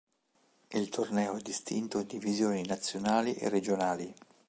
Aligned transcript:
Il 0.71 0.89
torneo 0.89 1.37
è 1.37 1.41
distinto 1.41 1.99
in 1.99 2.07
divisioni 2.07 2.65
nazionali 2.65 3.35
e 3.35 3.49
regionali. 3.49 4.11